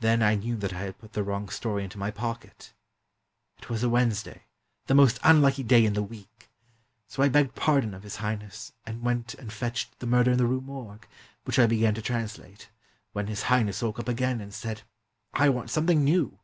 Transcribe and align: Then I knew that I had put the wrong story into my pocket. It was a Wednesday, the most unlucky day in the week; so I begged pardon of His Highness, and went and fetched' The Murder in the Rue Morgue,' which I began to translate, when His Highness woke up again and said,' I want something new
Then 0.00 0.22
I 0.22 0.34
knew 0.34 0.56
that 0.56 0.72
I 0.72 0.78
had 0.78 0.96
put 0.98 1.12
the 1.12 1.22
wrong 1.22 1.50
story 1.50 1.84
into 1.84 1.98
my 1.98 2.10
pocket. 2.10 2.72
It 3.58 3.68
was 3.68 3.82
a 3.82 3.88
Wednesday, 3.90 4.44
the 4.86 4.94
most 4.94 5.18
unlucky 5.22 5.62
day 5.62 5.84
in 5.84 5.92
the 5.92 6.02
week; 6.02 6.48
so 7.06 7.22
I 7.22 7.28
begged 7.28 7.54
pardon 7.54 7.92
of 7.92 8.02
His 8.02 8.16
Highness, 8.16 8.72
and 8.86 9.02
went 9.02 9.34
and 9.34 9.52
fetched' 9.52 9.98
The 9.98 10.06
Murder 10.06 10.30
in 10.32 10.38
the 10.38 10.46
Rue 10.46 10.62
Morgue,' 10.62 11.06
which 11.44 11.58
I 11.58 11.66
began 11.66 11.92
to 11.96 12.00
translate, 12.00 12.70
when 13.12 13.26
His 13.26 13.42
Highness 13.42 13.82
woke 13.82 13.98
up 13.98 14.08
again 14.08 14.40
and 14.40 14.54
said,' 14.54 14.84
I 15.44 15.50
want 15.50 15.68
something 15.68 16.02
new 16.02 16.38